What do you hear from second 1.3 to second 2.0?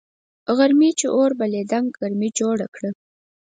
بلېدنگ